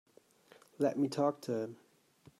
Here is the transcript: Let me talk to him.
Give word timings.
Let 0.79 0.97
me 0.97 1.07
talk 1.09 1.41
to 1.41 1.53
him. 1.55 1.77